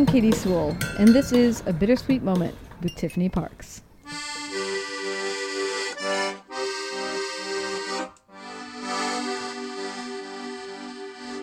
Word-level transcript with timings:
Hello, 0.00 0.08
I'm 0.08 0.14
Katy 0.14 0.32
Sewall, 0.32 0.76
and 0.98 1.08
this 1.08 1.30
is 1.30 1.62
A 1.66 1.74
Bittersweet 1.74 2.22
Moment 2.22 2.54
with 2.82 2.94
Tiffany 2.96 3.28
Parks. 3.28 3.82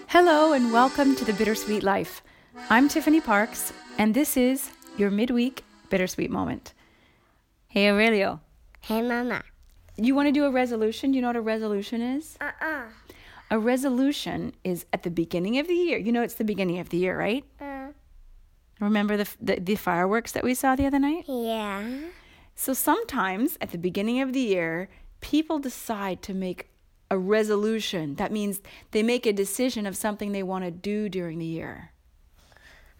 Hello, 0.07 0.53
and 0.53 0.71
welcome 0.71 1.15
to 1.15 1.25
The 1.25 1.33
Bittersweet 1.33 1.83
Life. 1.83 2.21
I'm 2.69 2.87
Tiffany 2.87 3.21
Parks, 3.21 3.73
and 3.97 4.13
this 4.13 4.37
is 4.37 4.71
your 4.97 5.11
midweek 5.11 5.63
Bittersweet 5.89 6.29
Moment. 6.29 6.73
Hey, 7.67 7.89
Aurelio, 7.89 8.39
Hey, 8.81 9.01
Mama. 9.01 9.43
you 9.97 10.15
want 10.15 10.27
to 10.27 10.31
do 10.31 10.45
a 10.45 10.51
resolution? 10.51 11.13
You 11.13 11.21
know 11.21 11.27
what 11.27 11.35
a 11.35 11.41
resolution 11.41 12.01
is? 12.01 12.37
Uh-uh. 12.41 12.83
A 13.51 13.59
resolution 13.59 14.53
is 14.63 14.85
at 14.91 15.03
the 15.03 15.09
beginning 15.11 15.57
of 15.57 15.67
the 15.67 15.73
year. 15.73 15.97
You 15.97 16.11
know, 16.11 16.21
it's 16.21 16.33
the 16.35 16.43
beginning 16.43 16.79
of 16.79 16.89
the 16.89 16.97
year, 16.97 17.17
right? 17.17 17.43
Uh, 17.61 17.66
Remember 18.79 19.17
the, 19.17 19.27
the, 19.41 19.59
the 19.59 19.75
fireworks 19.75 20.31
that 20.33 20.43
we 20.43 20.53
saw 20.53 20.75
the 20.75 20.85
other 20.85 20.99
night? 20.99 21.25
yeah. 21.27 21.83
So 22.59 22.73
sometimes 22.73 23.55
at 23.61 23.69
the 23.69 23.77
beginning 23.77 24.19
of 24.19 24.33
the 24.33 24.39
year, 24.39 24.89
people 25.21 25.59
decide 25.59 26.23
to 26.23 26.33
make 26.33 26.69
a 27.11 27.17
resolution. 27.17 28.15
That 28.15 28.31
means 28.31 28.61
they 28.91 29.03
make 29.03 29.27
a 29.27 29.31
decision 29.33 29.85
of 29.85 29.95
something 29.95 30.31
they 30.31 30.41
want 30.41 30.65
to 30.65 30.71
do 30.71 31.07
during 31.07 31.37
the 31.37 31.45
year. 31.45 31.91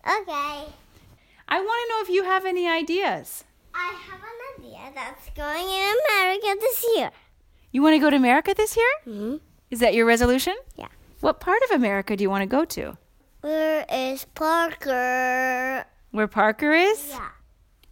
Okay. 0.06 0.66
I 1.50 1.60
want 1.60 1.90
to 1.90 1.90
know 1.90 2.02
if 2.02 2.10
you 2.10 2.24
have 2.24 2.46
any 2.46 2.68
ideas. 2.68 3.46
I 3.74 3.96
have 4.10 4.20
an 4.22 4.64
idea 4.64 4.92
that's 4.94 5.30
going 5.32 5.68
in 5.68 5.96
America 6.12 6.56
this 6.62 6.86
year. 6.96 7.12
You 7.72 7.82
want 7.82 7.96
to 7.96 8.00
go 8.00 8.10
to 8.10 8.16
America 8.16 8.54
this 8.56 8.78
year? 8.78 8.92
Mm-hmm. 9.08 9.36
Is 9.72 9.80
that 9.80 9.94
your 9.94 10.06
resolution? 10.06 10.56
Yeah. 10.76 10.88
What 11.22 11.40
part 11.40 11.62
of 11.64 11.72
America 11.72 12.16
do 12.16 12.24
you 12.24 12.30
want 12.30 12.44
to 12.44 12.48
go 12.48 12.64
to? 12.64 12.98
Where 13.48 13.86
is 13.90 14.26
Parker? 14.26 15.86
Where 16.12 16.28
Parker 16.28 16.74
is? 16.74 17.12
Yeah. 17.12 17.30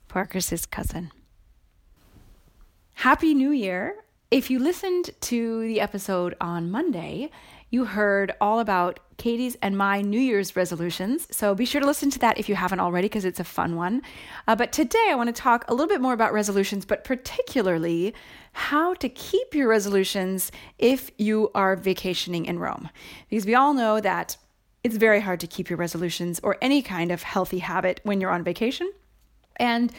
Parker's 0.09 0.49
his 0.49 0.65
cousin. 0.65 1.13
Happy 2.95 3.33
New 3.33 3.51
Year. 3.51 4.03
If 4.31 4.49
you 4.49 4.59
listened 4.59 5.11
to 5.21 5.61
the 5.61 5.79
episode 5.79 6.35
on 6.41 6.69
Monday, 6.69 7.29
you 7.69 7.85
heard 7.85 8.33
all 8.41 8.59
about 8.59 8.99
Katie's 9.15 9.55
and 9.61 9.77
my 9.77 10.01
New 10.01 10.19
Year's 10.19 10.57
resolutions. 10.57 11.25
So 11.31 11.55
be 11.55 11.63
sure 11.63 11.79
to 11.79 11.87
listen 11.87 12.09
to 12.09 12.19
that 12.19 12.37
if 12.37 12.49
you 12.49 12.55
haven't 12.55 12.81
already, 12.81 13.07
because 13.07 13.23
it's 13.23 13.39
a 13.39 13.45
fun 13.45 13.77
one. 13.77 14.01
Uh, 14.49 14.57
but 14.57 14.73
today 14.73 15.07
I 15.09 15.15
want 15.15 15.33
to 15.33 15.41
talk 15.41 15.63
a 15.69 15.73
little 15.73 15.87
bit 15.87 16.01
more 16.01 16.11
about 16.11 16.33
resolutions, 16.33 16.83
but 16.83 17.05
particularly 17.05 18.13
how 18.51 18.93
to 18.95 19.07
keep 19.07 19.55
your 19.55 19.69
resolutions 19.69 20.51
if 20.77 21.11
you 21.17 21.49
are 21.55 21.77
vacationing 21.77 22.45
in 22.45 22.59
Rome. 22.59 22.89
Because 23.29 23.45
we 23.45 23.55
all 23.55 23.73
know 23.73 24.01
that 24.01 24.35
it's 24.85 24.97
very 24.97 25.19
hard 25.19 25.39
to 25.39 25.47
keep 25.47 25.67
your 25.67 25.77
resolutions 25.77 26.39
or 26.43 26.57
any 26.61 26.83
kind 26.83 27.11
of 27.11 27.23
healthy 27.23 27.57
habit 27.57 27.99
when 28.03 28.21
you're 28.21 28.29
on 28.29 28.43
vacation. 28.43 28.87
And 29.55 29.91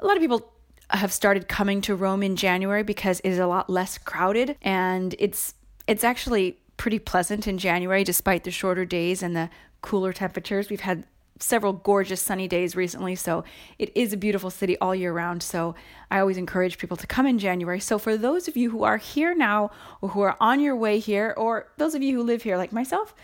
a 0.00 0.06
lot 0.06 0.16
of 0.16 0.22
people 0.22 0.50
have 0.88 1.12
started 1.12 1.48
coming 1.48 1.82
to 1.82 1.94
Rome 1.94 2.22
in 2.22 2.36
January 2.36 2.82
because 2.82 3.20
it 3.20 3.28
is 3.28 3.38
a 3.38 3.46
lot 3.46 3.68
less 3.68 3.98
crowded 3.98 4.56
and 4.62 5.14
it's 5.18 5.52
it's 5.86 6.02
actually 6.02 6.56
pretty 6.78 6.98
pleasant 6.98 7.46
in 7.46 7.58
January 7.58 8.04
despite 8.04 8.44
the 8.44 8.50
shorter 8.50 8.86
days 8.86 9.22
and 9.22 9.36
the 9.36 9.50
cooler 9.82 10.14
temperatures. 10.14 10.70
We've 10.70 10.80
had 10.80 11.04
several 11.38 11.74
gorgeous 11.74 12.22
sunny 12.22 12.48
days 12.48 12.74
recently, 12.74 13.14
so 13.16 13.44
it 13.78 13.94
is 13.94 14.14
a 14.14 14.16
beautiful 14.16 14.48
city 14.48 14.78
all 14.78 14.94
year 14.94 15.12
round. 15.12 15.42
So 15.42 15.74
I 16.10 16.20
always 16.20 16.38
encourage 16.38 16.78
people 16.78 16.96
to 16.96 17.06
come 17.06 17.26
in 17.26 17.38
January. 17.38 17.80
So 17.80 17.98
for 17.98 18.16
those 18.16 18.48
of 18.48 18.56
you 18.56 18.70
who 18.70 18.82
are 18.82 18.96
here 18.96 19.34
now 19.34 19.72
or 20.00 20.08
who 20.08 20.22
are 20.22 20.38
on 20.40 20.58
your 20.58 20.74
way 20.74 21.00
here 21.00 21.34
or 21.36 21.66
those 21.76 21.94
of 21.94 22.02
you 22.02 22.16
who 22.16 22.22
live 22.22 22.44
here 22.44 22.56
like 22.56 22.72
myself, 22.72 23.14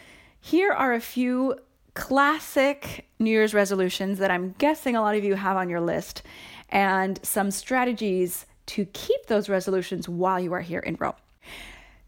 here 0.41 0.72
are 0.72 0.94
a 0.94 1.00
few 1.00 1.56
classic 1.94 3.06
New 3.19 3.31
Year's 3.31 3.54
resolutions 3.54 4.19
that 4.19 4.31
I'm 4.31 4.54
guessing 4.59 4.94
a 4.94 5.00
lot 5.00 5.16
of 5.16 5.25
you 5.25 5.34
have 5.34 5.56
on 5.56 5.69
your 5.69 5.81
list, 5.81 6.22
and 6.69 7.19
some 7.25 7.50
strategies 7.50 8.47
to 8.66 8.84
keep 8.87 9.26
those 9.26 9.49
resolutions 9.49 10.09
while 10.09 10.38
you 10.38 10.53
are 10.53 10.60
here 10.60 10.81
in 10.81 10.97
Rome. 11.00 11.15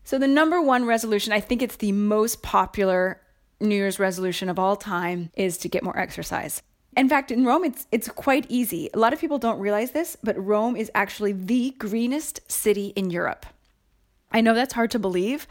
So, 0.04 0.18
the 0.18 0.28
number 0.28 0.60
one 0.60 0.84
resolution, 0.84 1.32
I 1.32 1.40
think 1.40 1.62
it's 1.62 1.76
the 1.76 1.92
most 1.92 2.42
popular 2.42 3.20
New 3.60 3.74
Year's 3.74 3.98
resolution 3.98 4.48
of 4.48 4.58
all 4.58 4.76
time, 4.76 5.30
is 5.34 5.58
to 5.58 5.68
get 5.68 5.82
more 5.82 5.98
exercise. 5.98 6.62
In 6.96 7.08
fact, 7.08 7.30
in 7.30 7.44
Rome, 7.44 7.64
it's 7.64 7.86
it's 7.92 8.08
quite 8.08 8.46
easy. 8.48 8.90
A 8.94 8.98
lot 8.98 9.12
of 9.12 9.20
people 9.20 9.38
don't 9.38 9.60
realize 9.60 9.92
this, 9.92 10.16
but 10.22 10.36
Rome 10.44 10.76
is 10.76 10.90
actually 10.94 11.32
the 11.32 11.74
greenest 11.78 12.40
city 12.50 12.88
in 12.96 13.10
Europe. 13.10 13.46
I 14.32 14.40
know 14.40 14.54
that's 14.54 14.74
hard 14.74 14.90
to 14.92 14.98
believe, 14.98 15.46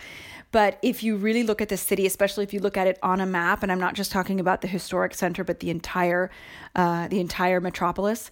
but 0.51 0.79
if 0.81 1.03
you 1.03 1.15
really 1.15 1.43
look 1.43 1.61
at 1.61 1.69
the 1.69 1.77
city, 1.77 2.05
especially 2.05 2.43
if 2.43 2.53
you 2.53 2.59
look 2.59 2.77
at 2.77 2.87
it 2.87 2.97
on 3.03 3.21
a 3.21 3.25
map, 3.25 3.61
and 3.61 3.71
I'm 3.71 3.79
not 3.79 3.93
just 3.93 4.11
talking 4.11 4.39
about 4.39 4.61
the 4.61 4.67
historic 4.67 5.13
center, 5.13 5.43
but 5.43 5.59
the 5.59 5.69
entire 5.69 6.31
uh, 6.75 7.07
the 7.07 7.19
entire 7.19 7.61
metropolis, 7.61 8.31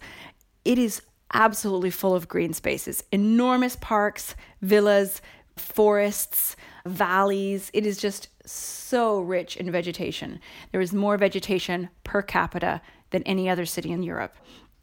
it 0.64 0.78
is 0.78 1.02
absolutely 1.32 1.90
full 1.90 2.14
of 2.14 2.28
green 2.28 2.52
spaces, 2.52 3.04
enormous 3.12 3.76
parks, 3.76 4.34
villas, 4.62 5.20
forests, 5.56 6.56
valleys. 6.86 7.70
It 7.74 7.86
is 7.86 7.98
just 7.98 8.28
so 8.48 9.20
rich 9.20 9.56
in 9.56 9.70
vegetation. 9.70 10.40
There 10.72 10.80
is 10.80 10.92
more 10.92 11.16
vegetation 11.18 11.90
per 12.02 12.22
capita 12.22 12.80
than 13.10 13.22
any 13.24 13.48
other 13.48 13.66
city 13.66 13.92
in 13.92 14.02
Europe 14.02 14.34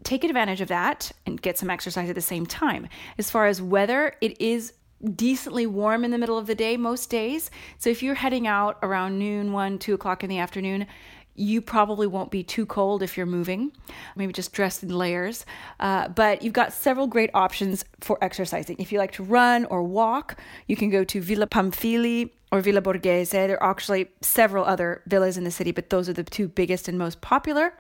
take 0.04 0.24
advantage 0.24 0.62
of 0.62 0.68
that 0.68 1.12
and 1.26 1.42
get 1.42 1.58
some 1.58 1.70
exercise 1.70 2.10
at 2.10 2.16
the 2.16 2.22
same 2.22 2.46
time. 2.46 2.88
As 3.18 3.32
far 3.32 3.48
as 3.48 3.62
weather, 3.62 4.14
it 4.22 4.40
is 4.40 4.74
decently 5.04 5.68
warm 5.68 6.04
in 6.04 6.12
the 6.12 6.18
middle 6.18 6.38
of 6.38 6.48
the 6.48 6.56
day 6.56 6.78
most 6.78 7.10
days. 7.10 7.52
So 7.78 7.90
if 7.90 8.02
you're 8.02 8.16
heading 8.16 8.48
out 8.48 8.78
around 8.82 9.20
noon, 9.20 9.52
one, 9.52 9.78
two 9.78 9.94
o'clock 9.94 10.24
in 10.24 10.30
the 10.30 10.40
afternoon, 10.40 10.88
you 11.36 11.62
probably 11.62 12.08
won't 12.08 12.32
be 12.32 12.44
too 12.44 12.66
cold 12.66 13.04
if 13.04 13.18
you're 13.18 13.26
moving, 13.26 13.72
maybe 14.16 14.32
just 14.32 14.54
dressed 14.54 14.84
in 14.84 14.90
layers. 14.90 15.46
Uh, 15.80 16.08
but 16.08 16.42
you've 16.42 16.54
got 16.54 16.72
several 16.72 17.08
great 17.08 17.30
options 17.34 17.84
for 18.00 18.18
exercising. 18.24 18.78
If 18.80 18.92
you 18.92 19.00
like 19.00 19.12
to 19.14 19.24
run 19.24 19.66
or 19.66 19.84
walk, 19.84 20.40
you 20.68 20.78
can 20.78 20.90
go 20.90 21.04
to 21.04 21.22
Villa 21.22 21.46
Pamphili 21.46 22.32
or 22.52 22.62
Villa 22.62 22.82
Borghese. 22.82 23.32
There 23.32 23.62
are 23.62 23.70
actually 23.70 24.08
several 24.22 24.64
other 24.64 25.02
villas 25.08 25.38
in 25.38 25.44
the 25.44 25.52
city, 25.52 25.72
but 25.72 25.90
those 25.90 26.08
are 26.08 26.14
the 26.14 26.24
two 26.24 26.48
biggest 26.48 26.88
and 26.88 26.98
most 26.98 27.20
popular 27.20 27.74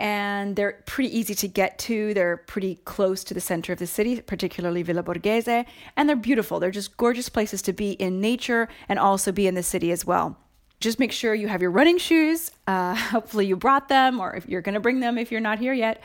and 0.00 0.56
they're 0.56 0.82
pretty 0.86 1.16
easy 1.16 1.34
to 1.34 1.46
get 1.46 1.78
to. 1.80 2.14
They're 2.14 2.38
pretty 2.38 2.76
close 2.86 3.22
to 3.24 3.34
the 3.34 3.40
center 3.40 3.74
of 3.74 3.78
the 3.78 3.86
city, 3.86 4.20
particularly 4.22 4.82
Villa 4.82 5.02
Borghese, 5.02 5.66
and 5.94 6.08
they're 6.08 6.16
beautiful. 6.16 6.58
They're 6.58 6.70
just 6.70 6.96
gorgeous 6.96 7.28
places 7.28 7.60
to 7.62 7.74
be 7.74 7.92
in 7.92 8.18
nature 8.18 8.68
and 8.88 8.98
also 8.98 9.30
be 9.30 9.46
in 9.46 9.54
the 9.54 9.62
city 9.62 9.92
as 9.92 10.06
well. 10.06 10.38
Just 10.80 10.98
make 10.98 11.12
sure 11.12 11.34
you 11.34 11.46
have 11.48 11.60
your 11.60 11.70
running 11.70 11.98
shoes. 11.98 12.50
Uh, 12.66 12.94
hopefully, 12.96 13.46
you 13.46 13.56
brought 13.56 13.88
them, 13.88 14.18
or 14.18 14.34
if 14.34 14.48
you're 14.48 14.62
going 14.62 14.74
to 14.74 14.80
bring 14.80 15.00
them 15.00 15.18
if 15.18 15.30
you're 15.30 15.40
not 15.40 15.58
here 15.58 15.74
yet, 15.74 16.02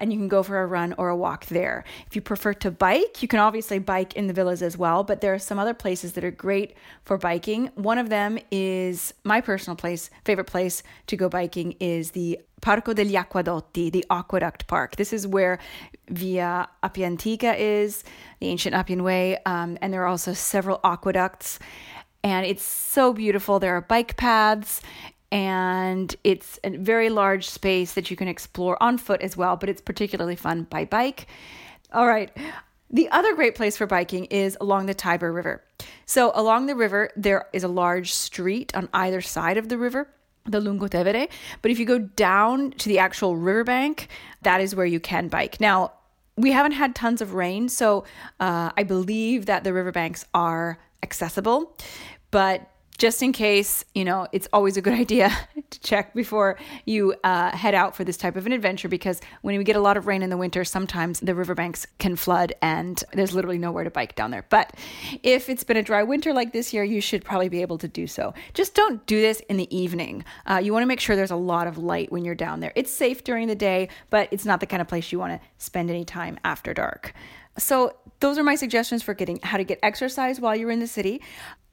and 0.00 0.12
you 0.12 0.18
can 0.18 0.28
go 0.28 0.42
for 0.42 0.62
a 0.62 0.66
run 0.66 0.94
or 0.98 1.10
a 1.10 1.16
walk 1.16 1.46
there. 1.46 1.84
If 2.06 2.16
you 2.16 2.22
prefer 2.22 2.54
to 2.54 2.70
bike, 2.70 3.22
you 3.22 3.28
can 3.28 3.38
obviously 3.38 3.78
bike 3.78 4.14
in 4.14 4.26
the 4.26 4.32
villas 4.32 4.62
as 4.62 4.76
well, 4.76 5.04
but 5.04 5.20
there 5.20 5.34
are 5.34 5.38
some 5.38 5.58
other 5.58 5.74
places 5.74 6.12
that 6.14 6.24
are 6.24 6.30
great 6.30 6.74
for 7.04 7.18
biking. 7.18 7.70
One 7.74 7.98
of 7.98 8.08
them 8.08 8.38
is 8.50 9.14
my 9.24 9.40
personal 9.40 9.76
place, 9.76 10.10
favorite 10.24 10.46
place 10.46 10.82
to 11.06 11.16
go 11.16 11.28
biking 11.28 11.72
is 11.78 12.12
the 12.12 12.40
Parco 12.60 12.94
degli 12.94 13.12
Acquedotti, 13.12 13.92
the 13.92 14.06
Aqueduct 14.08 14.66
Park. 14.66 14.96
This 14.96 15.12
is 15.12 15.26
where 15.26 15.58
Via 16.08 16.66
Appia 16.82 17.04
Antica 17.04 17.54
is, 17.56 18.04
the 18.40 18.48
ancient 18.48 18.74
Appian 18.74 19.02
Way, 19.02 19.36
um, 19.44 19.76
and 19.82 19.92
there 19.92 20.02
are 20.02 20.06
also 20.06 20.32
several 20.32 20.80
aqueducts. 20.82 21.58
And 22.24 22.46
it's 22.46 22.64
so 22.64 23.12
beautiful. 23.12 23.60
There 23.60 23.76
are 23.76 23.82
bike 23.82 24.16
paths, 24.16 24.80
and 25.30 26.16
it's 26.24 26.58
a 26.64 26.70
very 26.70 27.10
large 27.10 27.48
space 27.48 27.92
that 27.92 28.10
you 28.10 28.16
can 28.16 28.28
explore 28.28 28.82
on 28.82 28.96
foot 28.96 29.20
as 29.20 29.36
well, 29.36 29.56
but 29.56 29.68
it's 29.68 29.82
particularly 29.82 30.34
fun 30.34 30.64
by 30.64 30.86
bike. 30.86 31.26
All 31.92 32.06
right. 32.06 32.34
The 32.90 33.10
other 33.10 33.34
great 33.34 33.54
place 33.54 33.76
for 33.76 33.86
biking 33.86 34.24
is 34.26 34.56
along 34.60 34.86
the 34.86 34.94
Tiber 34.94 35.32
River. 35.32 35.62
So, 36.06 36.32
along 36.34 36.66
the 36.66 36.74
river, 36.74 37.10
there 37.14 37.46
is 37.52 37.62
a 37.62 37.68
large 37.68 38.14
street 38.14 38.74
on 38.74 38.88
either 38.94 39.20
side 39.20 39.56
of 39.56 39.68
the 39.68 39.78
river 39.78 40.08
the 40.46 40.60
Lungotevere. 40.60 41.28
But 41.62 41.70
if 41.70 41.78
you 41.78 41.86
go 41.86 41.98
down 41.98 42.72
to 42.72 42.88
the 42.88 42.98
actual 42.98 43.36
riverbank, 43.36 44.08
that 44.42 44.60
is 44.60 44.74
where 44.74 44.86
you 44.86 45.00
can 45.00 45.28
bike. 45.28 45.60
Now, 45.60 45.92
we 46.36 46.52
haven't 46.52 46.72
had 46.72 46.94
tons 46.94 47.22
of 47.22 47.34
rain, 47.34 47.68
so 47.68 48.04
uh, 48.40 48.70
I 48.76 48.82
believe 48.82 49.46
that 49.46 49.64
the 49.64 49.72
riverbanks 49.72 50.26
are 50.34 50.78
accessible. 51.04 51.76
But 52.32 52.68
just 52.98 53.22
in 53.22 53.32
case, 53.32 53.84
you 53.94 54.04
know, 54.04 54.26
it's 54.32 54.48
always 54.52 54.76
a 54.76 54.82
good 54.82 54.92
idea 55.04 55.30
to 55.70 55.80
check 55.80 56.14
before 56.14 56.58
you 56.84 57.14
uh, 57.24 57.50
head 57.56 57.74
out 57.74 57.96
for 57.96 58.04
this 58.04 58.16
type 58.16 58.36
of 58.36 58.46
an 58.46 58.52
adventure 58.52 58.88
because 58.88 59.20
when 59.42 59.56
we 59.58 59.64
get 59.64 59.76
a 59.76 59.80
lot 59.80 59.96
of 59.96 60.06
rain 60.06 60.22
in 60.22 60.30
the 60.30 60.36
winter, 60.36 60.64
sometimes 60.64 61.20
the 61.20 61.34
riverbanks 61.34 61.86
can 61.98 62.16
flood 62.16 62.54
and 62.62 63.02
there's 63.12 63.34
literally 63.34 63.58
nowhere 63.58 63.84
to 63.84 63.90
bike 63.90 64.14
down 64.14 64.30
there. 64.30 64.46
But 64.48 64.74
if 65.22 65.48
it's 65.48 65.64
been 65.64 65.76
a 65.76 65.82
dry 65.82 66.02
winter 66.02 66.32
like 66.32 66.52
this 66.52 66.72
year, 66.72 66.84
you 66.84 67.00
should 67.00 67.24
probably 67.24 67.48
be 67.48 67.62
able 67.62 67.78
to 67.78 67.88
do 67.88 68.06
so. 68.06 68.34
Just 68.54 68.74
don't 68.74 69.04
do 69.06 69.20
this 69.20 69.40
in 69.48 69.56
the 69.56 69.76
evening. 69.76 70.24
Uh, 70.46 70.60
you 70.62 70.72
want 70.72 70.82
to 70.82 70.86
make 70.86 71.00
sure 71.00 71.16
there's 71.16 71.30
a 71.30 71.36
lot 71.36 71.66
of 71.66 71.78
light 71.78 72.12
when 72.12 72.24
you're 72.24 72.34
down 72.34 72.60
there. 72.60 72.72
It's 72.76 72.92
safe 72.92 73.24
during 73.24 73.48
the 73.48 73.54
day, 73.54 73.88
but 74.10 74.28
it's 74.30 74.44
not 74.44 74.60
the 74.60 74.66
kind 74.66 74.80
of 74.80 74.88
place 74.88 75.10
you 75.10 75.18
want 75.18 75.40
to 75.40 75.46
spend 75.58 75.90
any 75.90 76.04
time 76.04 76.38
after 76.44 76.74
dark. 76.74 77.12
So, 77.58 77.96
those 78.20 78.38
are 78.38 78.42
my 78.42 78.54
suggestions 78.54 79.02
for 79.02 79.12
getting 79.12 79.38
how 79.42 79.58
to 79.58 79.64
get 79.64 79.78
exercise 79.82 80.40
while 80.40 80.56
you're 80.56 80.70
in 80.70 80.80
the 80.80 80.86
city. 80.86 81.20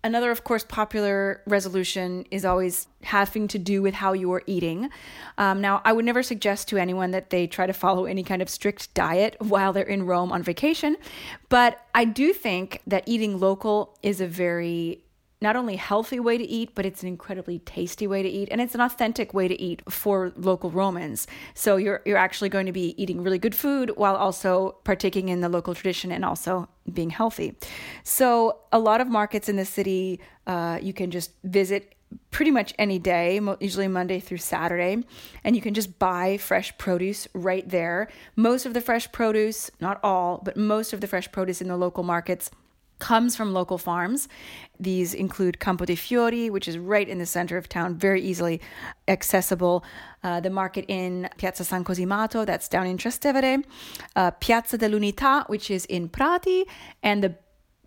Another, 0.03 0.31
of 0.31 0.43
course, 0.43 0.63
popular 0.63 1.41
resolution 1.45 2.25
is 2.31 2.43
always 2.43 2.87
having 3.03 3.47
to 3.49 3.59
do 3.59 3.81
with 3.81 3.93
how 3.93 4.13
you 4.13 4.31
are 4.33 4.41
eating. 4.47 4.89
Um, 5.37 5.61
now, 5.61 5.81
I 5.85 5.93
would 5.93 6.05
never 6.05 6.23
suggest 6.23 6.67
to 6.69 6.77
anyone 6.77 7.11
that 7.11 7.29
they 7.29 7.45
try 7.45 7.67
to 7.67 7.73
follow 7.73 8.05
any 8.05 8.23
kind 8.23 8.41
of 8.41 8.49
strict 8.49 8.93
diet 8.95 9.35
while 9.39 9.73
they're 9.73 9.83
in 9.83 10.05
Rome 10.07 10.31
on 10.31 10.41
vacation, 10.41 10.97
but 11.49 11.85
I 11.93 12.05
do 12.05 12.33
think 12.33 12.81
that 12.87 13.03
eating 13.05 13.39
local 13.39 13.95
is 14.01 14.21
a 14.21 14.27
very 14.27 15.03
not 15.41 15.55
only 15.55 15.75
healthy 15.75 16.19
way 16.19 16.37
to 16.37 16.43
eat, 16.43 16.75
but 16.75 16.85
it's 16.85 17.01
an 17.01 17.07
incredibly 17.07 17.59
tasty 17.59 18.05
way 18.05 18.21
to 18.21 18.29
eat, 18.29 18.47
and 18.51 18.61
it's 18.61 18.75
an 18.75 18.81
authentic 18.81 19.33
way 19.33 19.47
to 19.47 19.59
eat 19.59 19.81
for 19.89 20.31
local 20.35 20.69
Romans. 20.69 21.27
So 21.55 21.77
you're 21.77 22.01
you're 22.05 22.17
actually 22.17 22.49
going 22.49 22.67
to 22.67 22.71
be 22.71 23.01
eating 23.01 23.23
really 23.23 23.39
good 23.39 23.55
food 23.55 23.91
while 23.95 24.15
also 24.15 24.77
partaking 24.83 25.29
in 25.29 25.41
the 25.41 25.49
local 25.49 25.73
tradition 25.73 26.11
and 26.11 26.23
also 26.23 26.69
being 26.93 27.09
healthy. 27.09 27.55
So 28.03 28.59
a 28.71 28.79
lot 28.79 29.01
of 29.01 29.07
markets 29.07 29.49
in 29.49 29.55
the 29.55 29.65
city, 29.65 30.19
uh, 30.45 30.79
you 30.81 30.93
can 30.93 31.09
just 31.11 31.31
visit 31.43 31.95
pretty 32.29 32.51
much 32.51 32.73
any 32.77 32.99
day, 32.99 33.39
usually 33.59 33.87
Monday 33.87 34.19
through 34.19 34.37
Saturday, 34.37 35.03
and 35.43 35.55
you 35.55 35.61
can 35.61 35.73
just 35.73 35.97
buy 35.97 36.37
fresh 36.37 36.77
produce 36.77 37.27
right 37.33 37.67
there. 37.69 38.09
Most 38.35 38.65
of 38.65 38.73
the 38.73 38.81
fresh 38.81 39.11
produce, 39.11 39.71
not 39.79 39.99
all, 40.03 40.41
but 40.43 40.57
most 40.57 40.93
of 40.93 41.01
the 41.01 41.07
fresh 41.07 41.31
produce 41.31 41.61
in 41.61 41.67
the 41.67 41.77
local 41.77 42.03
markets 42.03 42.51
comes 43.01 43.35
from 43.35 43.51
local 43.51 43.77
farms. 43.77 44.29
These 44.79 45.13
include 45.13 45.59
Campo 45.59 45.85
dei 45.85 45.95
Fiori, 45.95 46.49
which 46.49 46.67
is 46.67 46.77
right 46.77 47.09
in 47.09 47.17
the 47.17 47.25
center 47.25 47.57
of 47.57 47.67
town, 47.67 47.97
very 47.97 48.21
easily 48.21 48.61
accessible. 49.07 49.83
Uh, 50.23 50.39
the 50.39 50.49
market 50.49 50.85
in 50.87 51.27
Piazza 51.37 51.65
San 51.65 51.83
Cosimato, 51.83 52.45
that's 52.45 52.69
down 52.69 52.87
in 52.87 52.97
Trastevere. 52.97 53.63
Uh, 54.15 54.31
Piazza 54.39 54.77
dell'Unità, 54.77 55.49
which 55.49 55.69
is 55.69 55.85
in 55.85 56.07
Prati, 56.07 56.63
and 57.03 57.23
the 57.23 57.35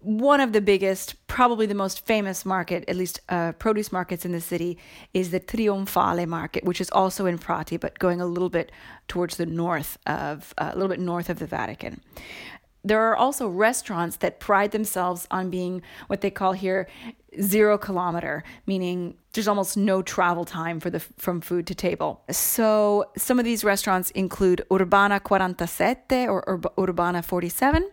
one 0.04 0.40
of 0.42 0.52
the 0.52 0.60
biggest, 0.60 1.14
probably 1.28 1.64
the 1.64 1.74
most 1.74 2.04
famous 2.04 2.44
market, 2.44 2.84
at 2.88 2.94
least 2.94 3.20
uh, 3.30 3.52
produce 3.52 3.90
markets 3.90 4.26
in 4.26 4.32
the 4.32 4.40
city, 4.40 4.76
is 5.14 5.30
the 5.30 5.40
Trionfale 5.40 6.26
market, 6.26 6.62
which 6.62 6.78
is 6.78 6.90
also 6.90 7.24
in 7.24 7.38
Prati, 7.38 7.78
but 7.78 7.98
going 7.98 8.20
a 8.20 8.26
little 8.26 8.50
bit 8.50 8.70
towards 9.08 9.38
the 9.38 9.46
north 9.46 9.96
of, 10.06 10.52
uh, 10.58 10.72
a 10.72 10.74
little 10.74 10.90
bit 10.90 11.00
north 11.00 11.30
of 11.30 11.38
the 11.38 11.46
Vatican 11.46 12.02
there 12.84 13.00
are 13.00 13.16
also 13.16 13.48
restaurants 13.48 14.16
that 14.16 14.40
pride 14.40 14.72
themselves 14.72 15.26
on 15.30 15.50
being 15.50 15.82
what 16.06 16.20
they 16.20 16.30
call 16.30 16.52
here 16.52 16.86
zero 17.40 17.78
kilometer, 17.78 18.44
meaning 18.66 19.16
there's 19.32 19.48
almost 19.48 19.76
no 19.76 20.02
travel 20.02 20.44
time 20.44 20.78
for 20.78 20.90
the 20.90 21.00
from 21.00 21.40
food 21.40 21.66
to 21.66 21.74
table. 21.74 22.22
So 22.30 23.06
some 23.16 23.38
of 23.38 23.44
these 23.44 23.64
restaurants 23.64 24.10
include 24.10 24.64
Urbana 24.72 25.20
47 25.20 26.28
or 26.28 26.60
Urbana 26.78 27.22
47. 27.22 27.90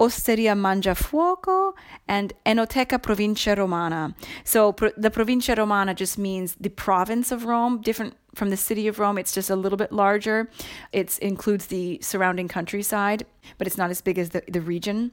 Osteria 0.00 0.54
Mangiafuoco, 0.54 1.72
and 2.06 2.32
Enoteca 2.46 3.02
Provincia 3.02 3.56
Romana. 3.56 4.14
So 4.44 4.74
the 4.96 5.10
Provincia 5.10 5.54
Romana 5.56 5.94
just 5.94 6.18
means 6.18 6.56
the 6.60 6.70
province 6.70 7.32
of 7.32 7.44
Rome, 7.44 7.80
different 7.80 8.14
from 8.34 8.50
the 8.50 8.56
city 8.56 8.86
of 8.86 8.98
Rome. 9.00 9.18
It's 9.18 9.34
just 9.34 9.50
a 9.50 9.56
little 9.56 9.76
bit 9.76 9.90
larger. 9.90 10.50
It 10.92 11.18
includes 11.18 11.66
the 11.66 11.98
surrounding 12.00 12.46
countryside, 12.46 13.26
but 13.56 13.66
it's 13.66 13.76
not 13.76 13.90
as 13.90 14.00
big 14.00 14.18
as 14.18 14.30
the, 14.30 14.42
the 14.46 14.60
region. 14.60 15.12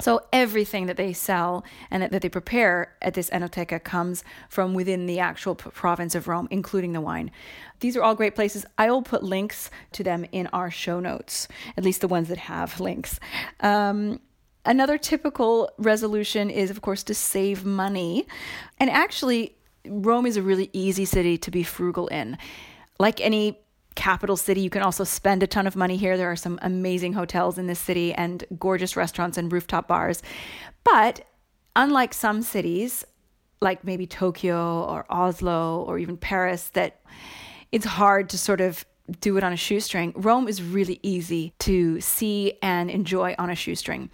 So 0.00 0.22
everything 0.32 0.86
that 0.86 0.96
they 0.96 1.12
sell 1.12 1.64
and 1.90 2.02
that, 2.02 2.10
that 2.10 2.22
they 2.22 2.28
prepare 2.28 2.94
at 3.00 3.14
this 3.14 3.30
Enoteca 3.30 3.82
comes 3.82 4.24
from 4.48 4.74
within 4.74 5.06
the 5.06 5.20
actual 5.20 5.54
p- 5.54 5.70
province 5.70 6.16
of 6.16 6.26
Rome, 6.26 6.48
including 6.50 6.92
the 6.92 7.00
wine. 7.00 7.30
These 7.80 7.96
are 7.96 8.02
all 8.02 8.16
great 8.16 8.34
places. 8.34 8.66
I 8.76 8.90
will 8.90 9.02
put 9.02 9.22
links 9.22 9.70
to 9.92 10.02
them 10.02 10.26
in 10.32 10.48
our 10.48 10.70
show 10.70 10.98
notes, 10.98 11.46
at 11.76 11.84
least 11.84 12.00
the 12.00 12.08
ones 12.08 12.28
that 12.28 12.38
have 12.38 12.80
links. 12.88 13.20
Um, 13.60 14.20
another 14.64 14.98
typical 14.98 15.70
resolution 15.78 16.50
is, 16.50 16.70
of 16.70 16.82
course, 16.82 17.04
to 17.04 17.14
save 17.14 17.64
money. 17.64 18.26
And 18.80 18.90
actually, 18.90 19.54
Rome 19.86 20.26
is 20.26 20.36
a 20.36 20.42
really 20.42 20.70
easy 20.72 21.04
city 21.04 21.38
to 21.38 21.50
be 21.52 21.62
frugal 21.62 22.08
in. 22.08 22.36
Like 22.98 23.20
any 23.20 23.60
capital 23.94 24.36
city. 24.36 24.60
You 24.60 24.70
can 24.70 24.82
also 24.82 25.04
spend 25.04 25.42
a 25.42 25.46
ton 25.46 25.66
of 25.66 25.76
money 25.76 25.96
here. 25.96 26.16
There 26.16 26.30
are 26.30 26.36
some 26.36 26.58
amazing 26.62 27.12
hotels 27.12 27.58
in 27.58 27.66
this 27.66 27.78
city 27.78 28.12
and 28.12 28.44
gorgeous 28.58 28.96
restaurants 28.96 29.38
and 29.38 29.52
rooftop 29.52 29.88
bars. 29.88 30.22
But 30.84 31.26
unlike 31.76 32.14
some 32.14 32.42
cities, 32.42 33.04
like 33.60 33.84
maybe 33.84 34.06
Tokyo 34.06 34.84
or 34.84 35.06
Oslo 35.10 35.82
or 35.82 35.98
even 35.98 36.16
Paris, 36.16 36.68
that 36.74 37.00
it's 37.72 37.86
hard 37.86 38.28
to 38.30 38.38
sort 38.38 38.60
of 38.60 38.84
do 39.20 39.36
it 39.36 39.44
on 39.44 39.52
a 39.52 39.56
shoestring. 39.56 40.12
Rome 40.16 40.48
is 40.48 40.62
really 40.62 40.98
easy 41.02 41.52
to 41.60 42.00
see 42.00 42.54
and 42.62 42.90
enjoy 42.90 43.34
on 43.38 43.50
a 43.50 43.54
shoestring. 43.54 44.10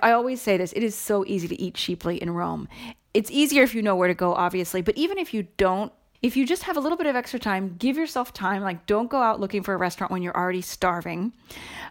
I 0.00 0.12
always 0.12 0.42
say 0.42 0.56
this 0.56 0.72
it 0.72 0.82
is 0.82 0.94
so 0.94 1.24
easy 1.26 1.48
to 1.48 1.60
eat 1.60 1.74
cheaply 1.74 2.20
in 2.20 2.30
Rome. 2.30 2.68
It's 3.14 3.30
easier 3.30 3.62
if 3.62 3.74
you 3.74 3.80
know 3.80 3.96
where 3.96 4.08
to 4.08 4.14
go, 4.14 4.34
obviously, 4.34 4.82
but 4.82 4.96
even 4.96 5.16
if 5.16 5.32
you 5.32 5.46
don't, 5.56 5.90
if 6.22 6.36
you 6.36 6.46
just 6.46 6.64
have 6.64 6.76
a 6.76 6.80
little 6.80 6.98
bit 6.98 7.06
of 7.06 7.16
extra 7.16 7.38
time, 7.38 7.76
give 7.78 7.96
yourself 7.96 8.32
time. 8.32 8.62
Like, 8.62 8.86
don't 8.86 9.10
go 9.10 9.20
out 9.20 9.40
looking 9.40 9.62
for 9.62 9.74
a 9.74 9.76
restaurant 9.76 10.10
when 10.10 10.22
you're 10.22 10.36
already 10.36 10.62
starving. 10.62 11.32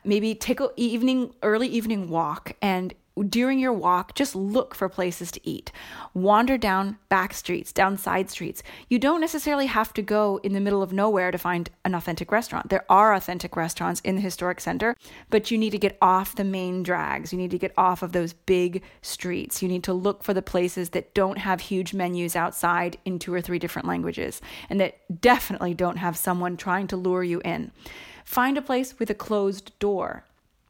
Maybe 0.04 0.36
take 0.36 0.60
a 0.60 0.70
evening, 0.76 1.34
early 1.44 1.68
evening 1.68 2.10
walk 2.10 2.54
and 2.62 2.94
during 3.24 3.60
your 3.60 3.74
walk, 3.74 4.14
just 4.14 4.36
look 4.36 4.76
for 4.76 4.90
places 4.90 5.32
to 5.32 5.48
eat. 5.48 5.72
Wander 6.14 6.58
down 6.58 6.98
back 7.08 7.34
streets, 7.34 7.72
down 7.72 7.98
side 7.98 8.30
streets. 8.30 8.62
You 8.90 9.00
don't 9.00 9.22
necessarily 9.22 9.68
have 9.68 9.94
to 9.94 10.02
go 10.02 10.40
in 10.44 10.54
the 10.54 10.60
middle 10.60 10.84
of 10.84 10.92
nowhere 10.92 11.32
to 11.32 11.38
find 11.38 11.70
an 11.86 11.96
authentic 11.96 12.32
restaurant. 12.32 12.70
There 12.70 12.86
are 12.90 13.14
authentic 13.14 13.56
restaurants 13.56 14.02
in 14.02 14.16
the 14.16 14.22
historic 14.22 14.60
center, 14.60 14.96
but 15.30 15.50
you 15.50 15.58
need 15.58 15.70
to 15.72 15.78
get 15.78 15.98
off 16.02 16.36
the 16.36 16.44
main 16.44 16.84
drags. 16.84 17.32
You 17.32 17.40
need 17.40 17.52
to 17.52 17.58
get 17.58 17.74
off 17.78 18.04
of 18.04 18.12
those 18.12 18.34
big 18.34 18.84
streets. 19.02 19.62
You 19.62 19.70
need 19.70 19.84
to 19.86 19.94
look 19.94 20.24
for 20.24 20.34
the 20.34 20.42
places 20.42 20.90
that 20.90 21.14
don't 21.14 21.38
have 21.38 21.62
huge 21.62 21.94
menus 21.94 22.36
outside 22.36 22.98
in 23.06 23.20
two 23.20 23.34
or 23.34 23.42
three 23.42 23.60
different 23.60 23.88
languages 23.88 24.42
and 24.70 24.80
that 24.80 25.22
definitely 25.22 25.74
don't 25.74 25.98
have 25.98 26.18
someone 26.18 26.58
trying 26.58 26.88
to 26.88 26.98
lure 26.98 27.24
you 27.24 27.42
in. 27.46 27.72
Find 28.26 28.58
a 28.58 28.62
place 28.62 28.98
with 29.00 29.10
a 29.10 29.16
closed 29.16 29.78
door 29.80 30.26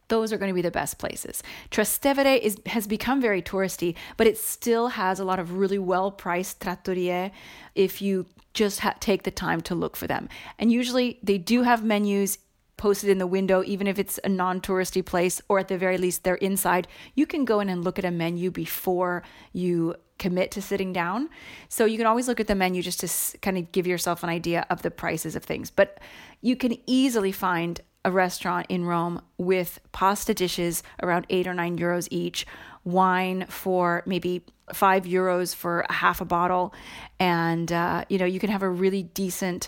those 0.07 0.31
are 0.31 0.37
going 0.37 0.49
to 0.49 0.55
be 0.55 0.61
the 0.61 0.71
best 0.71 0.97
places. 0.97 1.41
Trastevere 1.71 2.39
is, 2.39 2.57
has 2.67 2.87
become 2.87 3.21
very 3.21 3.41
touristy, 3.41 3.95
but 4.17 4.27
it 4.27 4.37
still 4.37 4.89
has 4.89 5.19
a 5.19 5.25
lot 5.25 5.39
of 5.39 5.53
really 5.53 5.79
well 5.79 6.11
priced 6.11 6.59
trattorie 6.59 7.31
if 7.73 8.01
you 8.01 8.25
just 8.53 8.79
ha- 8.81 8.95
take 8.99 9.23
the 9.23 9.31
time 9.31 9.61
to 9.61 9.75
look 9.75 9.95
for 9.95 10.07
them. 10.07 10.29
And 10.59 10.71
usually 10.71 11.19
they 11.23 11.37
do 11.37 11.63
have 11.63 11.83
menus 11.83 12.37
posted 12.77 13.09
in 13.09 13.17
the 13.17 13.27
window, 13.27 13.63
even 13.65 13.87
if 13.87 13.97
it's 13.97 14.19
a 14.23 14.29
non 14.29 14.61
touristy 14.61 15.03
place, 15.03 15.41
or 15.47 15.59
at 15.59 15.67
the 15.67 15.77
very 15.77 15.97
least 15.97 16.23
they're 16.23 16.35
inside. 16.35 16.87
You 17.15 17.25
can 17.25 17.45
go 17.45 17.59
in 17.59 17.69
and 17.69 17.83
look 17.83 17.99
at 17.99 18.05
a 18.05 18.11
menu 18.11 18.51
before 18.51 19.23
you 19.53 19.95
commit 20.17 20.51
to 20.51 20.61
sitting 20.61 20.93
down. 20.93 21.29
So 21.67 21.85
you 21.85 21.97
can 21.97 22.07
always 22.07 22.27
look 22.27 22.39
at 22.39 22.47
the 22.47 22.55
menu 22.55 22.81
just 22.81 22.99
to 23.01 23.37
kind 23.39 23.57
of 23.57 23.71
give 23.71 23.85
yourself 23.87 24.23
an 24.23 24.29
idea 24.29 24.65
of 24.69 24.81
the 24.81 24.91
prices 24.91 25.35
of 25.35 25.43
things. 25.43 25.69
But 25.69 25.99
you 26.41 26.55
can 26.55 26.77
easily 26.85 27.31
find 27.31 27.81
a 28.05 28.11
restaurant 28.11 28.67
in 28.69 28.85
Rome 28.85 29.21
with 29.37 29.79
pasta 29.91 30.33
dishes 30.33 30.83
around 31.01 31.25
eight 31.29 31.47
or 31.47 31.53
nine 31.53 31.77
euros 31.77 32.07
each, 32.11 32.45
wine 32.85 33.45
for 33.49 34.03
maybe 34.05 34.43
five 34.73 35.03
euros 35.03 35.53
for 35.53 35.81
a 35.81 35.91
half 35.91 36.21
a 36.21 36.25
bottle, 36.25 36.73
and 37.19 37.71
uh, 37.71 38.05
you 38.07 38.17
know 38.17 38.25
you 38.25 38.39
can 38.39 38.49
have 38.49 38.61
a 38.61 38.69
really 38.69 39.03
decent, 39.03 39.67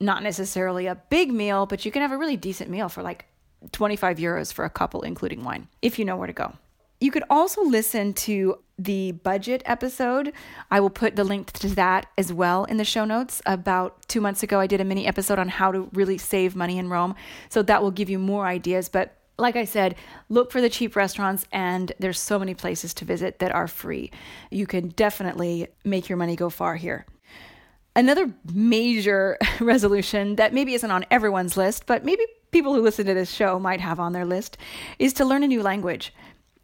not 0.00 0.22
necessarily 0.22 0.86
a 0.86 0.94
big 0.94 1.32
meal, 1.32 1.66
but 1.66 1.84
you 1.84 1.90
can 1.90 2.00
have 2.00 2.12
a 2.12 2.16
really 2.16 2.36
decent 2.36 2.70
meal 2.70 2.88
for 2.88 3.02
like 3.02 3.26
25 3.72 4.18
euros 4.18 4.52
for 4.52 4.64
a 4.64 4.70
couple, 4.70 5.02
including 5.02 5.44
wine, 5.44 5.68
if 5.82 5.98
you 5.98 6.04
know 6.04 6.16
where 6.16 6.28
to 6.28 6.32
go. 6.32 6.52
You 7.04 7.10
could 7.10 7.24
also 7.28 7.62
listen 7.62 8.14
to 8.14 8.60
the 8.78 9.12
budget 9.12 9.62
episode. 9.66 10.32
I 10.70 10.80
will 10.80 10.88
put 10.88 11.16
the 11.16 11.22
link 11.22 11.52
to 11.52 11.68
that 11.74 12.06
as 12.16 12.32
well 12.32 12.64
in 12.64 12.78
the 12.78 12.84
show 12.86 13.04
notes. 13.04 13.42
About 13.44 14.08
two 14.08 14.22
months 14.22 14.42
ago, 14.42 14.58
I 14.58 14.66
did 14.66 14.80
a 14.80 14.86
mini 14.86 15.06
episode 15.06 15.38
on 15.38 15.50
how 15.50 15.70
to 15.70 15.90
really 15.92 16.16
save 16.16 16.56
money 16.56 16.78
in 16.78 16.88
Rome. 16.88 17.14
So 17.50 17.60
that 17.64 17.82
will 17.82 17.90
give 17.90 18.08
you 18.08 18.18
more 18.18 18.46
ideas. 18.46 18.88
But 18.88 19.18
like 19.36 19.54
I 19.54 19.66
said, 19.66 19.96
look 20.30 20.50
for 20.50 20.62
the 20.62 20.70
cheap 20.70 20.96
restaurants, 20.96 21.44
and 21.52 21.92
there's 21.98 22.18
so 22.18 22.38
many 22.38 22.54
places 22.54 22.94
to 22.94 23.04
visit 23.04 23.38
that 23.40 23.54
are 23.54 23.68
free. 23.68 24.10
You 24.50 24.66
can 24.66 24.88
definitely 24.88 25.66
make 25.84 26.08
your 26.08 26.16
money 26.16 26.36
go 26.36 26.48
far 26.48 26.76
here. 26.76 27.04
Another 27.94 28.32
major 28.50 29.36
resolution 29.60 30.36
that 30.36 30.54
maybe 30.54 30.72
isn't 30.72 30.90
on 30.90 31.04
everyone's 31.10 31.58
list, 31.58 31.84
but 31.84 32.02
maybe 32.02 32.24
people 32.50 32.72
who 32.72 32.80
listen 32.80 33.04
to 33.04 33.12
this 33.12 33.30
show 33.30 33.58
might 33.58 33.80
have 33.80 34.00
on 34.00 34.14
their 34.14 34.24
list, 34.24 34.56
is 34.98 35.12
to 35.12 35.24
learn 35.26 35.42
a 35.42 35.48
new 35.48 35.60
language. 35.62 36.14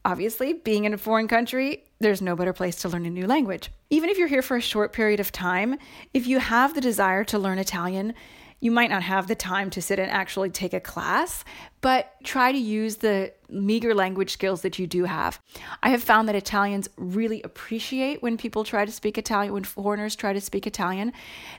Obviously, 0.04 0.54
being 0.54 0.85
in 0.85 0.95
a 0.95 0.99
foreign 0.99 1.28
country, 1.28 1.85
there's 1.99 2.23
no 2.23 2.35
better 2.35 2.52
place 2.52 2.76
to 2.76 2.88
learn 2.88 3.04
a 3.04 3.11
new 3.11 3.26
language. 3.26 3.71
Even 3.90 4.09
if 4.09 4.16
you're 4.16 4.28
here 4.28 4.42
for 4.42 4.57
a 4.57 4.61
short 4.61 4.92
period 4.92 5.21
of 5.21 5.30
time, 5.30 5.76
if 6.14 6.26
you 6.26 6.38
have 6.38 6.75
the 6.75 6.80
desire 6.80 7.23
to 7.25 7.38
learn 7.38 7.59
Italian, 7.59 8.14
you 8.61 8.71
might 8.71 8.90
not 8.90 9.02
have 9.02 9.26
the 9.26 9.35
time 9.35 9.71
to 9.71 9.83
sit 9.83 9.99
and 9.99 10.11
actually 10.11 10.50
take 10.50 10.75
a 10.75 10.80
class, 10.80 11.45
but 11.80 12.14
try 12.23 12.52
to 12.52 12.59
use 12.59 12.97
the 12.97 13.33
meager 13.49 13.95
language 13.95 14.30
skills 14.30 14.62
that 14.62 14.78
you 14.78 14.87
do 14.87 15.04
have. 15.04 15.40
I 15.83 15.90
have 15.90 16.02
found 16.02 16.28
that 16.28 16.37
Italians 16.37 16.88
really 16.97 17.42
appreciate 17.42 18.23
when 18.23 18.37
people 18.37 18.64
try 18.64 18.85
to 18.85 18.92
speak 18.92 19.16
Italian, 19.16 19.54
when 19.54 19.64
foreigners 19.64 20.14
try 20.14 20.33
to 20.33 20.40
speak 20.40 20.66
Italian. 20.66 21.12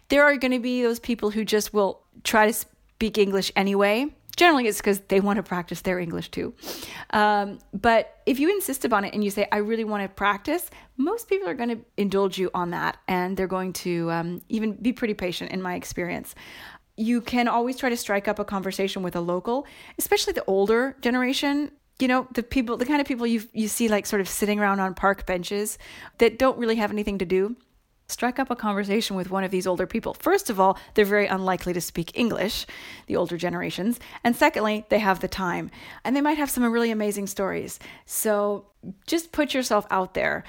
There 0.10 0.24
are 0.24 0.38
going 0.38 0.52
to 0.52 0.60
be 0.60 0.84
those 0.84 1.00
people 1.00 1.32
who 1.32 1.44
just 1.44 1.74
will 1.74 2.02
try 2.24 2.46
to 2.46 2.54
speak 2.54 3.18
English 3.18 3.52
anyway, 3.56 4.14
Generally, 4.42 4.68
it's 4.70 4.80
because 4.80 5.02
they 5.02 5.20
want 5.20 5.38
to 5.38 5.44
practice 5.44 5.82
their 5.82 6.00
English 6.00 6.30
too. 6.32 6.56
Um, 7.12 7.60
but 7.74 8.22
if 8.26 8.40
you 8.40 8.50
insist 8.50 8.84
upon 8.86 9.06
it 9.06 9.14
and 9.14 9.24
you 9.24 9.30
say, 9.30 9.48
I 9.52 9.58
really 9.58 9.84
want 9.84 10.02
to 10.02 10.10
practice, 10.10 10.64
most 10.98 11.30
people 11.30 11.48
are 11.48 11.54
going 11.54 11.70
to 11.70 11.80
indulge 11.96 12.40
you 12.40 12.50
on 12.56 12.72
that 12.72 12.98
and 13.08 13.38
they're 13.38 13.54
going 13.60 13.74
to 13.86 14.10
um, 14.10 14.42
even 14.50 14.74
be 14.74 14.94
pretty 14.94 15.14
patient, 15.14 15.52
in 15.52 15.62
my 15.62 15.76
experience 15.76 16.34
you 16.98 17.22
can 17.22 17.48
always 17.48 17.78
try 17.78 17.90
to 17.90 17.98
strike 17.98 18.28
up 18.28 18.40
a 18.40 18.46
conversation 18.46 19.04
with 19.04 19.16
a 19.16 19.22
local, 19.22 19.66
especially 19.98 20.34
the 20.34 20.44
older 20.46 20.96
generation. 21.02 21.72
You 22.00 22.08
know, 22.08 22.28
the 22.34 22.44
people, 22.44 22.78
the 22.78 22.86
kind 22.86 23.00
of 23.00 23.08
people 23.08 23.28
you 23.28 23.44
you 23.54 23.68
see 23.68 23.88
like 23.90 24.06
sort 24.08 24.22
of 24.22 24.28
sitting 24.28 24.60
around 24.60 24.80
on 24.80 24.94
park 24.96 25.26
benches 25.28 25.78
that 26.18 26.40
don't 26.40 26.58
really 26.58 26.78
have 26.78 26.92
anything 26.92 27.20
to 27.20 27.26
do. 27.26 27.56
Strike 28.12 28.40
up 28.40 28.52
a 28.52 28.56
conversation 28.56 29.16
with 29.16 29.32
one 29.32 29.44
of 29.44 29.52
these 29.52 29.66
older 29.66 29.88
people. 29.88 30.14
First 30.14 30.50
of 30.50 30.60
all, 30.60 30.78
they're 30.94 31.06
very 31.06 31.28
unlikely 31.28 31.74
to 31.74 31.82
speak 31.82 32.12
English, 32.14 32.66
the 33.08 33.16
older 33.16 33.38
generations. 33.38 34.00
And 34.24 34.36
secondly, 34.36 34.86
they 34.90 35.00
have 35.00 35.22
the 35.22 35.28
time 35.28 35.72
and 36.04 36.16
they 36.16 36.22
might 36.22 36.38
have 36.38 36.50
some 36.50 36.64
really 36.64 36.92
amazing 36.92 37.28
stories. 37.28 37.80
So 38.06 38.66
just 39.08 39.32
put 39.32 39.54
yourself 39.54 39.88
out 39.90 40.14
there. 40.14 40.44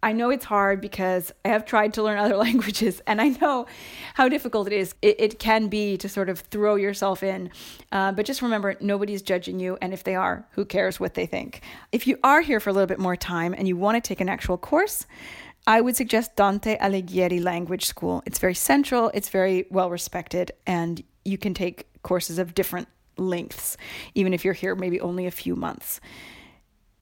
I 0.00 0.12
know 0.12 0.30
it's 0.30 0.44
hard 0.44 0.80
because 0.80 1.32
I 1.44 1.48
have 1.48 1.64
tried 1.64 1.94
to 1.94 2.02
learn 2.02 2.18
other 2.18 2.36
languages 2.36 3.02
and 3.06 3.20
I 3.20 3.30
know 3.30 3.66
how 4.14 4.28
difficult 4.28 4.68
it 4.68 4.72
is. 4.72 4.94
It, 5.02 5.16
it 5.18 5.38
can 5.38 5.68
be 5.68 5.96
to 5.98 6.08
sort 6.08 6.28
of 6.28 6.40
throw 6.40 6.76
yourself 6.76 7.22
in. 7.22 7.50
Uh, 7.90 8.12
but 8.12 8.24
just 8.26 8.42
remember, 8.42 8.76
nobody's 8.80 9.22
judging 9.22 9.58
you. 9.58 9.76
And 9.82 9.92
if 9.92 10.04
they 10.04 10.14
are, 10.14 10.46
who 10.52 10.64
cares 10.64 11.00
what 11.00 11.14
they 11.14 11.26
think? 11.26 11.62
If 11.90 12.06
you 12.06 12.18
are 12.22 12.42
here 12.42 12.60
for 12.60 12.70
a 12.70 12.72
little 12.72 12.86
bit 12.86 13.00
more 13.00 13.16
time 13.16 13.54
and 13.54 13.66
you 13.66 13.76
want 13.76 14.02
to 14.02 14.06
take 14.06 14.20
an 14.20 14.28
actual 14.28 14.56
course, 14.56 15.06
I 15.68 15.82
would 15.82 15.96
suggest 15.96 16.34
Dante 16.34 16.78
Alighieri 16.78 17.44
Language 17.44 17.84
School. 17.84 18.22
It's 18.24 18.38
very 18.38 18.54
central, 18.54 19.10
it's 19.12 19.28
very 19.28 19.66
well 19.70 19.90
respected, 19.90 20.50
and 20.66 21.02
you 21.26 21.36
can 21.36 21.52
take 21.52 21.86
courses 22.02 22.38
of 22.38 22.54
different 22.54 22.88
lengths, 23.18 23.76
even 24.14 24.32
if 24.32 24.46
you're 24.46 24.54
here 24.54 24.74
maybe 24.74 24.98
only 24.98 25.26
a 25.26 25.30
few 25.30 25.54
months. 25.54 26.00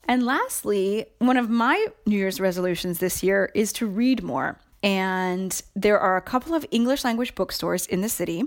And 0.09 0.27
lastly, 0.27 1.07
one 1.21 1.37
of 1.37 1.49
my 1.49 1.87
New 2.07 2.17
Year's 2.17 2.41
resolutions 2.41 2.99
this 2.99 3.23
year 3.23 3.53
is 3.55 3.73
to 3.75 3.87
read 3.87 4.25
more. 4.25 4.59
And 4.83 5.63
there 5.77 6.01
are 6.01 6.17
a 6.17 6.21
couple 6.21 6.53
of 6.53 6.67
English 6.73 7.05
language 7.05 7.37
bookstores 7.37 7.87
in 7.87 8.01
the 8.01 8.09
city. 8.09 8.43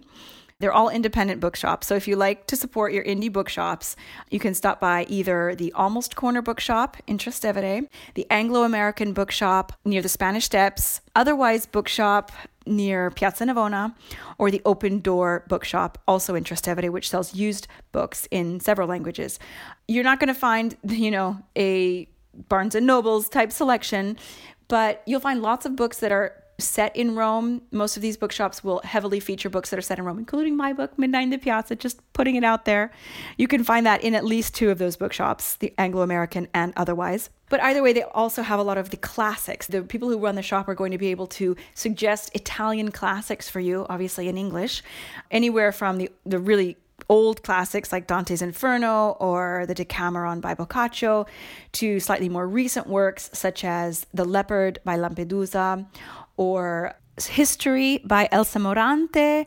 They're 0.59 0.73
all 0.73 0.89
independent 0.89 1.39
bookshops. 1.39 1.87
So 1.87 1.95
if 1.95 2.05
you 2.05 2.17
like 2.17 2.45
to 2.47 2.57
support 2.57 2.91
your 2.91 3.05
indie 3.05 3.31
bookshops, 3.31 3.95
you 4.29 4.39
can 4.39 4.53
stop 4.53 4.81
by 4.81 5.05
either 5.07 5.55
the 5.55 5.71
Almost 5.71 6.17
Corner 6.17 6.41
Bookshop 6.41 6.97
in 7.07 7.17
Trastevere, 7.17 7.87
the 8.15 8.27
Anglo 8.29 8.63
American 8.63 9.13
Bookshop 9.13 9.71
near 9.85 10.01
the 10.01 10.09
Spanish 10.09 10.43
Steps, 10.43 10.99
Otherwise 11.15 11.65
Bookshop 11.65 12.33
near 12.65 13.09
Piazza 13.09 13.45
Navona, 13.45 13.95
or 14.37 14.51
the 14.51 14.61
Open 14.65 14.99
Door 14.99 15.45
Bookshop, 15.47 15.97
also 16.05 16.35
in 16.35 16.43
Trastevere, 16.43 16.89
which 16.89 17.09
sells 17.09 17.33
used 17.33 17.67
books 17.93 18.27
in 18.29 18.59
several 18.59 18.89
languages. 18.89 19.39
You're 19.87 20.03
not 20.03 20.19
going 20.19 20.27
to 20.27 20.33
find, 20.33 20.75
you 20.83 21.09
know, 21.09 21.41
a 21.57 22.09
Barnes 22.49 22.75
and 22.75 22.85
Nobles 22.85 23.29
type 23.29 23.53
selection, 23.53 24.17
but 24.67 25.03
you'll 25.05 25.21
find 25.21 25.41
lots 25.41 25.65
of 25.65 25.77
books 25.77 25.99
that 25.99 26.11
are 26.11 26.33
set 26.59 26.95
in 26.95 27.15
Rome. 27.15 27.61
Most 27.71 27.95
of 27.95 28.01
these 28.01 28.17
bookshops 28.17 28.63
will 28.63 28.81
heavily 28.83 29.19
feature 29.19 29.49
books 29.49 29.69
that 29.69 29.79
are 29.79 29.81
set 29.81 29.99
in 29.99 30.05
Rome, 30.05 30.19
including 30.19 30.55
my 30.55 30.73
book, 30.73 30.97
Midnight 30.97 31.23
in 31.23 31.29
the 31.29 31.37
Piazza, 31.37 31.75
just 31.75 32.01
putting 32.13 32.35
it 32.35 32.43
out 32.43 32.65
there. 32.65 32.91
You 33.37 33.47
can 33.47 33.63
find 33.63 33.85
that 33.85 34.03
in 34.03 34.13
at 34.15 34.25
least 34.25 34.55
two 34.55 34.69
of 34.69 34.77
those 34.77 34.95
bookshops, 34.95 35.55
the 35.55 35.73
Anglo 35.77 36.01
American 36.01 36.47
and 36.53 36.73
otherwise. 36.75 37.29
But 37.49 37.61
either 37.61 37.81
way, 37.81 37.93
they 37.93 38.03
also 38.03 38.43
have 38.43 38.59
a 38.59 38.63
lot 38.63 38.77
of 38.77 38.91
the 38.91 38.97
classics. 38.97 39.67
The 39.67 39.81
people 39.81 40.09
who 40.09 40.19
run 40.19 40.35
the 40.35 40.41
shop 40.41 40.67
are 40.67 40.75
going 40.75 40.91
to 40.91 40.97
be 40.97 41.07
able 41.07 41.27
to 41.27 41.55
suggest 41.73 42.31
Italian 42.35 42.91
classics 42.91 43.49
for 43.49 43.59
you, 43.59 43.85
obviously 43.89 44.27
in 44.29 44.37
English, 44.37 44.83
anywhere 45.31 45.71
from 45.71 45.97
the, 45.97 46.11
the 46.25 46.39
really 46.39 46.77
old 47.07 47.43
classics 47.43 47.91
like 47.91 48.07
Dante's 48.07 48.41
Inferno 48.41 49.11
or 49.19 49.65
the 49.67 49.73
Decameron 49.73 50.41
by 50.41 50.53
Boccaccio 50.53 51.25
to 51.73 51.99
slightly 51.99 52.29
more 52.29 52.47
recent 52.47 52.87
works 52.87 53.29
such 53.33 53.63
as 53.63 54.05
The 54.13 54.25
Leopard 54.25 54.79
by 54.83 54.97
Lampedusa 54.97 55.87
or 56.39 56.95
History 57.19 57.99
by 58.05 58.29
Elsa 58.31 58.59
Morante 58.59 59.45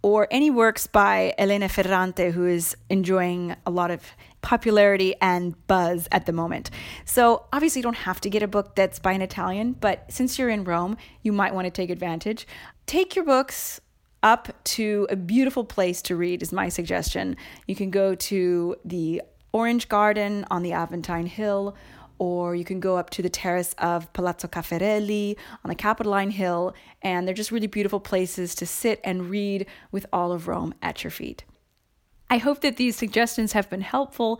or 0.00 0.26
any 0.30 0.50
works 0.50 0.86
by 0.86 1.34
Elena 1.36 1.68
Ferrante, 1.68 2.30
who 2.30 2.46
is 2.46 2.74
enjoying 2.88 3.54
a 3.66 3.70
lot 3.70 3.90
of 3.90 4.02
popularity 4.40 5.14
and 5.20 5.54
buzz 5.66 6.08
at 6.10 6.24
the 6.24 6.32
moment. 6.32 6.70
So, 7.04 7.44
obviously, 7.52 7.80
you 7.80 7.82
don't 7.82 8.08
have 8.08 8.22
to 8.22 8.30
get 8.30 8.42
a 8.42 8.48
book 8.48 8.74
that's 8.74 8.98
by 8.98 9.12
an 9.12 9.20
Italian, 9.20 9.72
but 9.72 10.10
since 10.10 10.38
you're 10.38 10.48
in 10.48 10.64
Rome, 10.64 10.96
you 11.22 11.30
might 11.30 11.52
want 11.54 11.66
to 11.66 11.70
take 11.70 11.90
advantage. 11.90 12.46
Take 12.86 13.14
your 13.14 13.26
books 13.26 13.78
up 14.22 14.48
to 14.64 15.06
a 15.10 15.16
beautiful 15.16 15.64
place 15.64 16.00
to 16.02 16.16
read, 16.16 16.42
is 16.42 16.52
my 16.52 16.70
suggestion. 16.70 17.36
You 17.66 17.76
can 17.76 17.90
go 17.90 18.14
to 18.14 18.76
the 18.82 19.20
Orange 19.52 19.90
Garden 19.90 20.46
on 20.50 20.62
the 20.62 20.72
Aventine 20.72 21.26
Hill 21.26 21.76
or 22.20 22.54
you 22.54 22.66
can 22.66 22.80
go 22.80 22.98
up 22.98 23.08
to 23.08 23.22
the 23.22 23.30
terrace 23.30 23.74
of 23.78 24.12
Palazzo 24.12 24.46
Caffarelli 24.46 25.36
on 25.64 25.70
the 25.70 25.74
Capitoline 25.74 26.30
Hill, 26.30 26.74
and 27.00 27.26
they're 27.26 27.34
just 27.34 27.50
really 27.50 27.66
beautiful 27.66 27.98
places 27.98 28.54
to 28.56 28.66
sit 28.66 29.00
and 29.02 29.30
read 29.30 29.64
with 29.90 30.04
all 30.12 30.30
of 30.30 30.46
Rome 30.46 30.74
at 30.82 31.02
your 31.02 31.10
feet. 31.10 31.44
I 32.28 32.36
hope 32.36 32.60
that 32.60 32.76
these 32.76 32.94
suggestions 32.94 33.52
have 33.52 33.70
been 33.70 33.80
helpful 33.80 34.38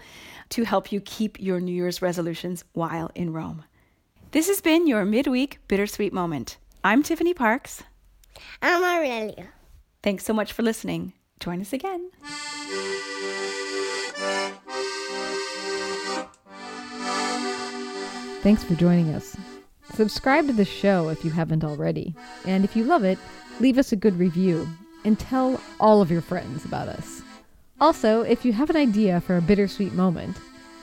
to 0.50 0.64
help 0.64 0.92
you 0.92 1.00
keep 1.00 1.40
your 1.40 1.58
New 1.58 1.72
Year's 1.72 2.02
resolutions 2.02 2.64
while 2.75 3.10
in 3.14 3.32
Rome. 3.32 3.64
This 4.32 4.49
has 4.49 4.60
been 4.60 4.87
your 4.87 5.06
midweek 5.06 5.58
bittersweet 5.66 6.12
moment. 6.12 6.58
I'm 6.84 7.02
Tiffany 7.02 7.32
Parks. 7.32 7.82
I'm 8.60 8.84
Aurelio. 8.84 9.46
Thanks 10.02 10.26
so 10.26 10.34
much 10.34 10.52
for 10.52 10.62
listening. 10.62 11.14
Join 11.40 11.62
us 11.62 11.72
again. 11.72 12.10
Thanks 18.42 18.64
for 18.64 18.75
joining 18.75 19.14
us. 19.14 19.37
Subscribe 19.94 20.47
to 20.47 20.52
the 20.52 20.64
show 20.64 21.09
if 21.09 21.25
you 21.25 21.30
haven't 21.30 21.64
already. 21.64 22.14
And 22.47 22.64
if 22.64 22.75
you 22.75 22.85
love 22.85 23.04
it, 23.04 23.18
leave 23.59 23.76
us 23.76 23.92
a 23.92 23.97
good 23.97 24.18
review 24.18 24.68
and 25.04 25.18
tell 25.18 25.61
all 25.78 26.00
of 26.00 26.11
your 26.11 26.23
friends 26.23 26.64
about 26.64 26.88
us. 26.88 27.23
Also, 27.80 28.23
if 28.23 28.44
you 28.44 28.52
have 28.52 28.70
an 28.70 28.76
idea 28.76 29.20
for 29.20 29.37
a 29.37 29.42
bittersweet 29.42 29.92
moment, 29.92 30.37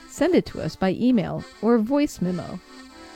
send 0.09 0.35
it 0.35 0.45
to 0.47 0.61
us 0.61 0.75
by 0.75 0.91
email 0.91 1.43
or 1.61 1.77
voice 1.77 2.21
memo. 2.21 2.59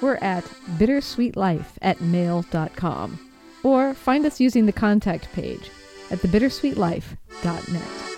We're 0.02 0.16
at 0.16 0.44
bittersweetlife 0.78 1.78
at 1.82 2.02
mail.com 2.02 3.32
or 3.64 3.94
find 3.94 4.26
us 4.26 4.40
using 4.40 4.66
the 4.66 4.72
contact 4.72 5.32
page 5.34 5.70
at 6.10 6.20
thebittersweetlife.net. 6.20 8.11